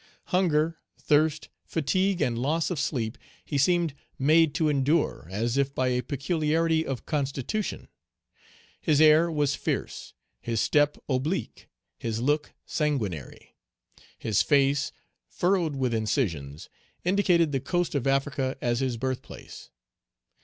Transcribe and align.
Hunger, 0.33 0.79
thirst, 0.97 1.49
fatigue, 1.63 2.23
and 2.23 2.35
loss 2.35 2.71
of 2.71 2.79
sleep 2.79 3.19
he 3.45 3.59
seemed 3.59 3.93
made 4.17 4.55
to 4.55 4.67
endure 4.67 5.27
as 5.29 5.57
if 5.57 5.75
by 5.75 5.89
a 5.89 6.01
peculiarity 6.01 6.83
of 6.83 7.05
constitution. 7.05 7.87
His 8.81 8.99
air 8.99 9.29
was 9.31 9.53
fierce, 9.53 10.15
his 10.39 10.59
step 10.59 10.97
oblique, 11.07 11.69
his 11.99 12.19
look 12.19 12.51
sanguinary. 12.65 13.53
His 14.17 14.41
face, 14.41 14.91
furrowed 15.29 15.75
with 15.75 15.93
incisions, 15.93 16.67
indicated 17.05 17.51
the 17.51 17.59
coast 17.59 17.93
of 17.93 18.07
Africa 18.07 18.57
as 18.59 18.79
his 18.79 18.97
birthplace. 18.97 19.69